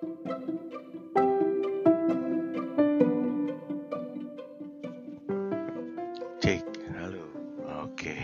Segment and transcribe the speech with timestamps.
[0.00, 0.08] Cek,
[6.96, 7.28] halo.
[7.84, 8.16] Oke.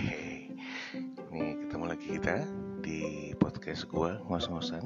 [1.29, 2.49] Nih ketemu lagi kita
[2.81, 4.81] di podcast gua ngos-ngosan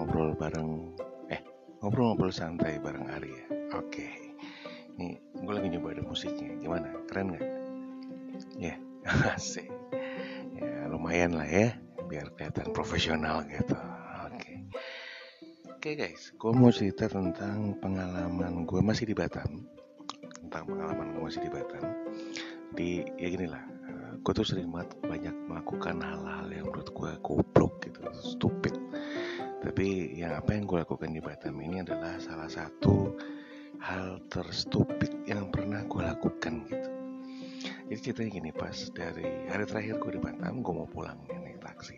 [0.00, 0.96] ngobrol bareng
[1.28, 1.44] eh
[1.84, 3.44] ngobrol-ngobrol santai bareng Arya.
[3.76, 4.08] Oke.
[4.96, 6.56] Nih gue lagi nyoba ada musiknya.
[6.56, 6.88] Gimana?
[7.04, 7.44] Keren nggak?
[8.56, 8.80] Ya,
[9.36, 9.68] asik.
[10.56, 11.76] Ya lumayan lah ya,
[12.08, 13.76] biar kelihatan profesional gitu.
[15.88, 15.96] Oke.
[15.96, 19.64] Oke guys, gue mau cerita tentang pengalaman gue masih di Batam.
[20.36, 21.84] Tentang pengalaman gue masih di Batam
[22.76, 23.64] di ya gini lah
[24.20, 28.76] gue tuh sering banget banyak melakukan hal-hal yang menurut gue goblok gitu stupid
[29.64, 33.16] tapi yang apa yang gue lakukan di Batam ini adalah salah satu
[33.80, 36.90] hal terstupid yang pernah gue lakukan gitu
[37.88, 41.64] jadi ceritanya gini pas dari hari terakhir gue di Batam gue mau pulang nih naik
[41.64, 41.96] taksi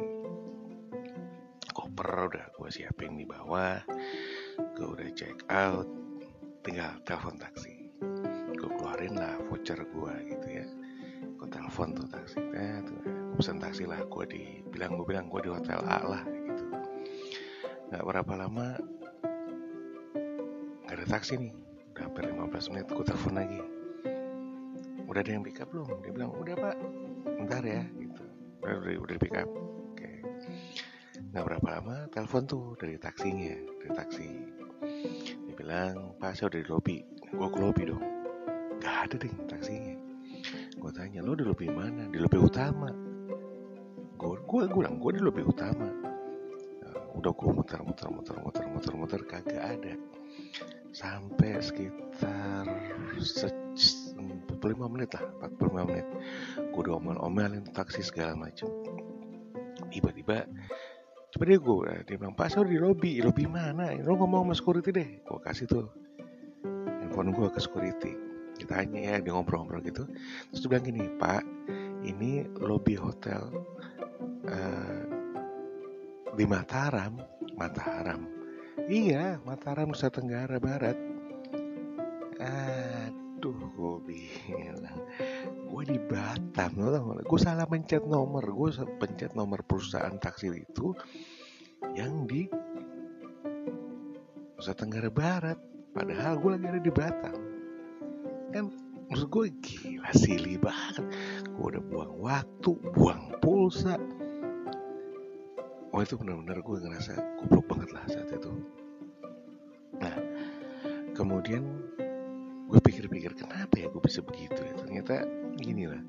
[2.14, 3.78] udah gue siapin di bawah.
[4.74, 5.86] Gue udah check out.
[6.66, 7.90] Tinggal telepon taksi.
[8.56, 10.66] Gue keluarin lah voucher gue gitu ya.
[11.38, 12.40] Gue telepon tuh taksi.
[12.40, 14.02] Eh, tuh, gue pesen taksi lah.
[14.10, 16.64] Gue dibilang gue bilang gue di hotel A lah gitu.
[17.90, 18.66] Nggak berapa lama
[20.84, 21.54] nggak ada taksi nih.
[21.94, 23.60] Udah hampir 15 menit gue telepon lagi.
[25.06, 25.88] Udah ada yang pick up belum?
[26.02, 26.76] Dia bilang udah pak.
[27.38, 28.24] Bentar ya gitu.
[28.62, 29.50] Udah udah, udah pick up
[31.30, 34.28] nggak berapa lama telepon tuh dari taksinya dari taksi.
[35.46, 36.96] Dia bilang pak saya udah di lobby
[37.30, 38.02] gue ke lobby dong.
[38.82, 39.94] Nggak ada deh taksinya.
[40.74, 42.10] Gue tanya lo di lobby mana?
[42.10, 42.90] Di lobby utama.
[44.18, 45.86] Gue gue bilang gue di lobby utama.
[46.82, 49.94] Nah, udah gue muter muter muter muter muter muter kagak ada.
[50.90, 52.66] Sampai sekitar
[53.22, 53.70] se-
[54.58, 56.06] 45 menit lah 45 menit.
[56.74, 58.66] Gue udah omel-omelin taksi segala macem.
[59.94, 60.44] Tiba-tiba
[61.30, 63.22] coba dia gue dia bilang pak saya di lobby.
[63.22, 63.94] Lobby mana?
[64.02, 65.08] Lo ngomong sama security deh.
[65.22, 65.86] Gue kasih tuh
[67.00, 68.12] handphone gue ke security.
[68.58, 70.04] Ditanya ya dia ngobrol-ngobrol gitu.
[70.50, 71.42] Terus dia bilang gini pak
[72.06, 73.50] ini lobby hotel
[74.48, 75.02] eh,
[76.34, 77.18] di Mataram.
[77.54, 78.24] Mataram?
[78.88, 80.96] Iya Mataram Nusa Tenggara Barat
[83.40, 85.00] aduh gue bilang.
[85.64, 86.76] Gue di Batam
[87.24, 88.44] gue salah mencet nomor.
[88.44, 88.68] Gue
[89.00, 90.92] pencet nomor perusahaan taksi itu
[91.96, 92.44] yang di
[94.60, 95.56] Nusa Tenggara Barat.
[95.96, 97.36] Padahal gue lagi ada di Batam.
[98.52, 98.68] Kan
[99.08, 101.08] maksud gue gila silly banget.
[101.56, 103.96] Gue udah buang waktu buang pulsa.
[105.96, 108.52] Oh itu benar-benar gue ngerasa goblok banget lah saat itu.
[109.96, 110.12] Nah
[111.16, 111.64] kemudian
[112.70, 114.72] gue pikir-pikir kenapa ya gue bisa begitu ya?
[114.78, 115.14] Ternyata
[115.58, 116.02] gini lah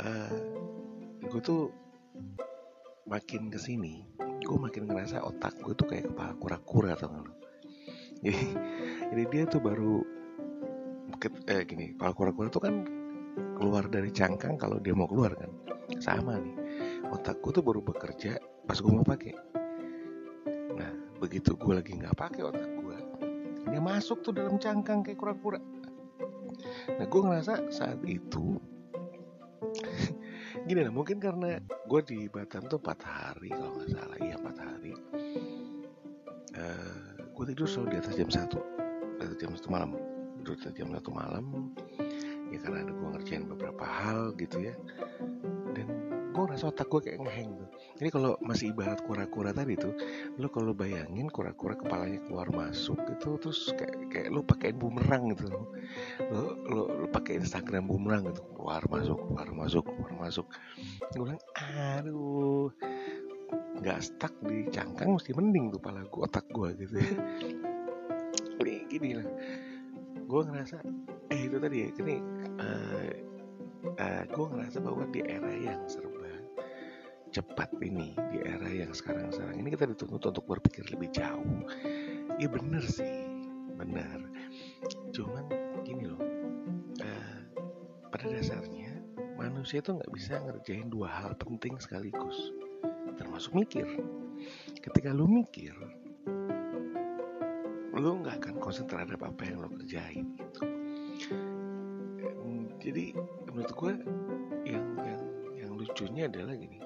[0.00, 0.38] eh
[1.26, 1.68] gue tuh
[3.06, 7.34] makin ke sini gue makin ngerasa otak gue tuh kayak kepala kura-kura atau lo
[8.24, 8.44] jadi,
[9.12, 10.00] jadi dia tuh baru
[11.20, 12.74] ket- eh, gini kepala kura-kura tuh kan
[13.56, 15.48] keluar dari cangkang kalau dia mau keluar kan?
[16.00, 16.56] Sama nih
[17.08, 18.36] otakku tuh baru bekerja
[18.68, 19.32] pas gue mau pakai.
[20.76, 22.75] Nah begitu gue lagi nggak pakai otak gue
[23.66, 25.60] dia masuk tuh dalam cangkang kayak kura-kura.
[26.96, 28.56] Nah gue ngerasa saat itu
[30.68, 34.18] gini lah mungkin karena gue di Batam tuh 4 hari kalau nggak salah.
[34.22, 34.92] Iya 4 hari.
[36.56, 37.06] Eh
[37.36, 39.90] gue tidur selalu di atas jam 1 di atas jam 1 malam.
[40.40, 41.44] Tidur di atas jam 1 malam.
[42.54, 44.74] Ya karena ada gue ngerjain beberapa hal gitu ya.
[45.74, 46.05] Dan
[46.36, 47.68] gue ngerasa otak gue kayak ngeheng tuh.
[47.96, 49.96] Jadi kalau masih ibarat kura-kura tadi tuh
[50.36, 55.48] lo kalau bayangin kura-kura kepalanya keluar masuk gitu terus kayak kayak lo pakein bumerang gitu
[55.48, 55.72] lo
[56.28, 60.46] lo lo, lo pakai Instagram bumerang gitu keluar masuk keluar masuk keluar masuk.
[61.16, 62.68] Gue bilang aduh
[63.80, 67.12] nggak stuck di cangkang mesti mending tuh pala gue otak gue gitu ya.
[68.60, 69.28] Ini gini lah.
[70.28, 70.84] Gue ngerasa
[71.32, 72.16] eh itu tadi ya ini
[72.60, 73.25] eh
[73.94, 76.26] eh, gue ngerasa bahwa di era yang serba
[77.30, 81.68] cepat ini di era yang sekarang sekarang ini kita dituntut untuk berpikir lebih jauh.
[82.40, 83.28] Iya bener sih.
[83.76, 84.24] Bener.
[85.12, 85.44] Cuman
[85.84, 86.22] gini loh.
[87.02, 87.38] Eh,
[88.08, 89.04] pada dasarnya
[89.36, 92.56] manusia tuh nggak bisa ngerjain dua hal penting sekaligus.
[93.20, 93.84] Termasuk mikir.
[94.80, 95.76] Ketika lu mikir
[97.96, 100.62] lu nggak akan konsen terhadap apa yang lo kerjain gitu
[102.86, 103.18] jadi
[103.50, 103.92] menurut gue
[104.62, 105.22] yang yang
[105.58, 106.78] yang lucunya adalah gini.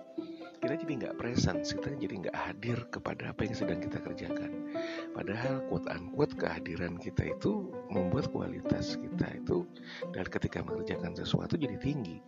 [0.61, 4.73] Kita jadi nggak presence kita jadi nggak hadir kepada apa yang sedang kita kerjakan.
[5.13, 9.69] Padahal quote unquote kehadiran kita itu membuat kualitas kita itu
[10.17, 12.25] dan ketika mengerjakan sesuatu jadi tinggi.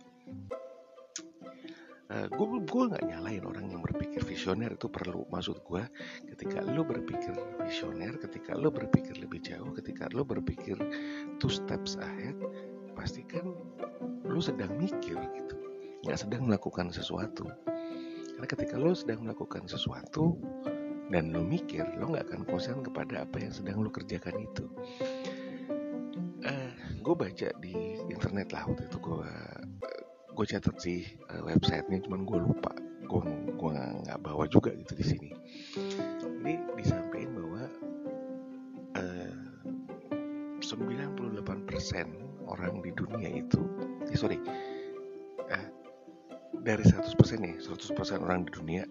[2.13, 5.25] Uh, gue gue nggak nyalain orang yang berpikir visioner itu perlu.
[5.33, 5.81] Maksud gue
[6.29, 7.33] ketika lo berpikir
[7.65, 10.77] visioner ketika lo berpikir lebih jauh ketika lo berpikir
[11.41, 12.37] two steps ahead
[12.93, 13.53] pastikan
[14.23, 15.55] lo sedang mikir gitu.
[16.05, 17.49] Nggak sedang melakukan sesuatu.
[18.33, 20.37] Karena ketika lo sedang melakukan sesuatu
[21.11, 24.65] dan lo mikir lo nggak akan konsen kepada apa yang sedang lo kerjakan itu.
[26.43, 27.75] Uh, gue baca di
[28.11, 29.31] internet lah waktu itu gue
[30.33, 32.71] gue catat sih uh, websitenya cuman gue lupa.
[33.07, 33.21] Gue
[33.53, 35.29] gue nggak bawa juga gitu di sini.
[36.43, 37.63] Ini disampaikan bahwa
[38.99, 39.53] eh, uh,
[40.59, 43.61] 98% orang di dunia itu
[44.07, 44.37] eh, sorry
[45.49, 45.67] uh,
[46.63, 48.83] dari 100% nih 100% orang di dunia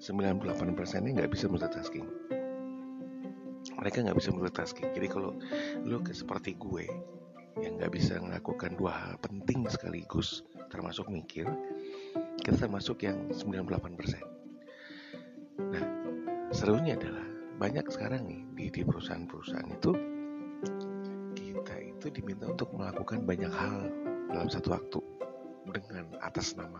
[0.00, 2.06] 98% nya nggak bisa multitasking
[3.74, 5.36] mereka nggak bisa multitasking jadi kalau
[5.84, 6.86] lo seperti gue
[7.62, 10.42] yang nggak bisa melakukan dua hal penting sekaligus
[10.74, 11.46] termasuk mikir,
[12.42, 14.18] kita termasuk yang 98%.
[15.70, 15.86] Nah,
[16.50, 17.22] serunya adalah
[17.62, 18.42] banyak sekarang nih
[18.74, 19.94] di, perusahaan-perusahaan itu
[22.04, 23.88] itu diminta untuk melakukan banyak hal
[24.28, 25.00] dalam satu waktu
[25.72, 26.76] dengan atas nama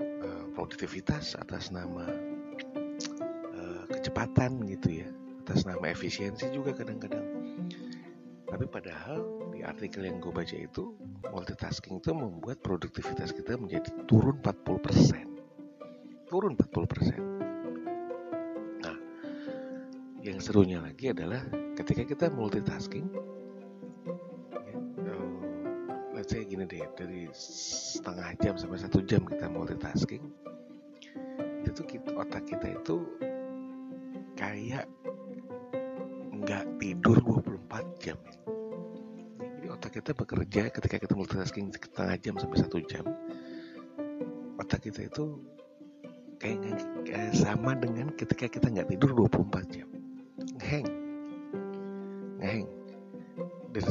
[0.00, 2.08] uh, produktivitas, atas nama
[3.52, 5.08] uh, kecepatan gitu ya,
[5.44, 7.28] atas nama efisiensi juga kadang-kadang.
[8.48, 9.20] Tapi padahal
[9.52, 10.96] di artikel yang gue baca itu
[11.28, 16.32] multitasking itu membuat produktivitas kita menjadi turun 40%.
[16.32, 18.80] Turun 40%.
[18.80, 18.96] Nah,
[20.24, 21.44] yang serunya lagi adalah
[21.76, 23.31] ketika kita multitasking,
[26.22, 30.22] let's say gini deh, dari setengah jam sampai satu jam kita multitasking,
[31.66, 33.02] itu kita, otak kita itu
[34.38, 34.86] kayak
[36.30, 38.14] nggak tidur 24 jam.
[39.34, 43.02] Jadi otak kita bekerja ketika kita multitasking setengah jam sampai satu jam.
[44.62, 45.42] Otak kita itu
[46.38, 49.91] kayak, kayak sama dengan ketika kita nggak tidur 24 jam.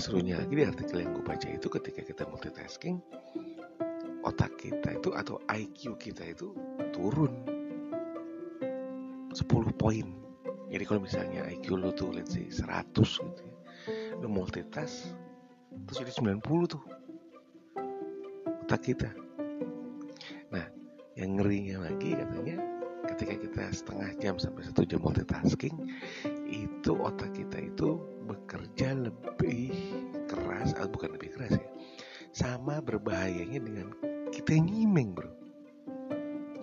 [0.02, 2.98] Serunya lagi di artikel yang gue baca itu ketika kita multitasking,
[4.26, 6.58] otak kita itu atau IQ kita itu
[6.90, 7.46] turun
[9.30, 9.46] 10
[9.78, 10.08] poin.
[10.74, 13.56] Jadi kalau misalnya IQ lo tuh let's say 100 gitu ya
[14.22, 15.10] lo multitask
[15.90, 16.82] terus jadi 90 tuh
[18.66, 19.10] otak kita.
[20.54, 20.66] Nah
[21.18, 22.58] yang ngerinya lagi katanya
[23.14, 25.74] ketika kita setengah jam sampai satu jam multitasking
[26.48, 27.98] itu otak kita itu
[28.32, 29.76] bekerja lebih
[30.32, 31.68] keras atau bukan lebih keras ya
[32.32, 33.92] sama berbahayanya dengan
[34.32, 35.28] kita nyimeng bro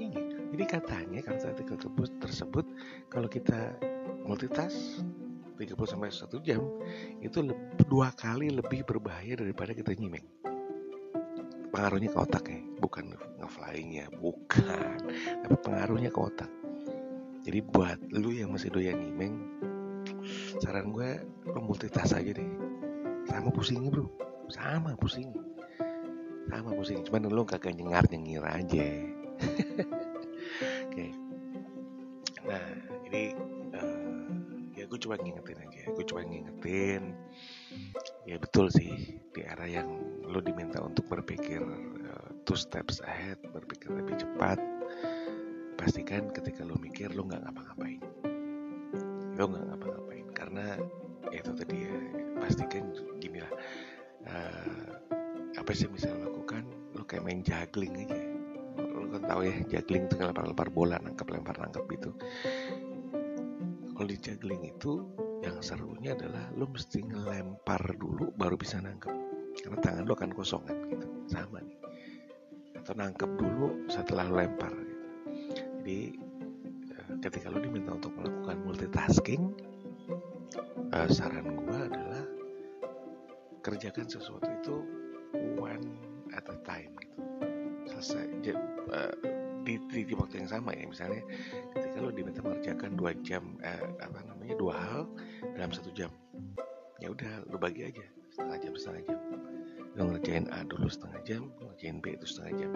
[0.01, 0.17] iya.
[0.57, 1.77] jadi katanya kalau artikel
[2.25, 2.65] tersebut
[3.13, 3.77] kalau kita
[4.25, 5.05] multitask
[5.59, 6.63] 30 sampai 1 jam
[7.19, 7.43] itu
[7.91, 10.23] dua kali lebih berbahaya daripada kita nyimeng.
[11.69, 13.13] Pengaruhnya ke otak ya, bukan
[13.43, 14.97] ngeflyingnya, bukan,
[15.45, 16.51] tapi pengaruhnya ke otak.
[17.45, 19.37] Jadi buat lu yang masih doyan nyimeng,
[20.61, 22.51] saran gue lu multitask aja deh.
[23.29, 24.09] Sama pusingnya bro,
[24.49, 25.45] sama pusingnya.
[26.49, 28.89] Sama pusing, cuman lu kagak nyengar nyengir aja.
[30.89, 30.93] Oke.
[30.93, 31.11] Okay.
[32.49, 32.65] Nah,
[33.13, 33.37] ini
[34.89, 37.13] gue coba ngingetin aja gue coba ngingetin
[38.25, 39.87] ya betul sih di era yang
[40.25, 44.57] lo diminta untuk berpikir uh, two steps ahead berpikir lebih cepat
[45.77, 48.01] pastikan ketika lo mikir lo nggak ngapa-ngapain
[49.37, 50.79] lo nggak ngapa-ngapain karena
[51.35, 51.97] itu tadi ya
[52.39, 53.53] pastikan gini lah
[54.31, 54.95] uh,
[55.59, 56.63] apa sih bisa lakukan?
[56.95, 58.23] Lo kayak main juggling aja.
[58.79, 62.15] Lo kan tahu ya juggling itu lempar-lempar bola nangkap lempar nangkap itu
[63.99, 65.03] kalau di juggling itu
[65.43, 69.11] yang serunya adalah lo mesti ngelempar dulu baru bisa nangkep.
[69.59, 71.07] Karena tangan lo akan kosong kan gitu.
[71.27, 71.75] Sama nih.
[72.79, 74.71] Atau nangkep dulu setelah lo lempar.
[74.71, 74.95] Gitu.
[75.83, 75.99] jadi
[76.95, 79.51] eh, ketika lo diminta untuk melakukan multitasking
[80.95, 82.25] uh, saran gue adalah
[83.65, 84.77] kerjakan sesuatu itu
[85.61, 85.85] one
[86.33, 87.21] at a time gitu.
[87.89, 88.25] Selesai.
[88.89, 89.13] Uh,
[89.69, 91.21] di, di, di waktu yang sama ya misalnya
[91.77, 95.05] ketika lo diminta mengerjakan dua jam eh, apa namanya dua hal
[95.53, 96.09] dalam satu jam
[97.05, 98.01] ya udah lo bagi aja
[98.33, 99.21] setengah jam setengah jam.
[99.99, 102.71] Lo ngerjain A dulu setengah jam lo ngerjain B itu setengah jam.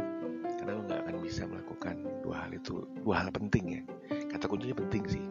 [0.60, 3.82] Karena lo nggak akan bisa melakukan dua hal itu dua hal penting ya
[4.32, 5.24] kata kuncinya penting sih.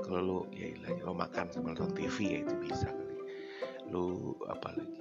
[0.00, 3.16] Kalau lo ya ilah lo makan sama nonton TV ya itu bisa kali.
[3.92, 4.98] Lo apa lagi?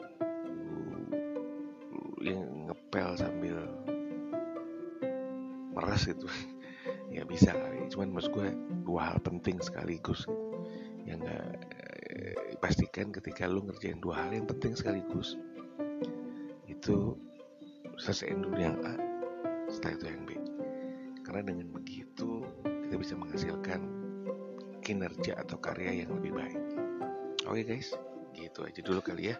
[1.89, 3.57] Lo, lo yang ngepel sambil
[5.75, 6.27] meres itu
[7.15, 7.88] ya bisa kali.
[7.91, 8.47] Cuman maksud gue
[8.83, 10.27] dua hal penting sekaligus.
[11.05, 11.47] Yang gak
[12.09, 15.38] eh, pastikan ketika lu ngerjain dua hal yang penting sekaligus
[16.65, 17.13] itu
[17.95, 18.93] selesaiin dulu yang A
[19.69, 20.31] setelah itu yang B.
[21.25, 22.45] Karena dengan begitu
[22.99, 23.81] bisa menghasilkan
[24.85, 26.61] kinerja atau karya yang lebih baik.
[27.45, 27.89] Oke okay guys,
[28.37, 29.37] gitu aja dulu kali ya.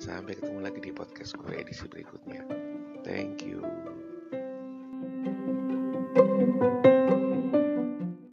[0.00, 2.44] Sampai ketemu lagi di podcast gue edisi berikutnya.
[3.04, 3.60] Thank you.
[6.14, 6.93] thank you